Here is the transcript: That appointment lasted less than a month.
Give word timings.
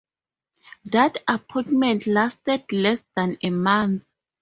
That 0.85 1.19
appointment 1.27 2.07
lasted 2.07 2.73
less 2.73 3.05
than 3.15 3.37
a 3.43 3.51
month. 3.51 4.01